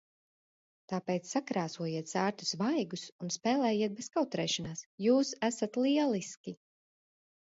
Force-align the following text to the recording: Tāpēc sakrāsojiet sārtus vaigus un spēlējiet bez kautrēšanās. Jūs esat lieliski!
Tāpēc 0.91 1.27
sakrāsojiet 1.33 2.07
sārtus 2.13 2.53
vaigus 2.61 3.03
un 3.25 3.31
spēlējiet 3.35 3.93
bez 3.99 4.09
kautrēšanās. 4.15 4.81
Jūs 5.09 5.35
esat 5.49 5.79
lieliski! 5.85 6.55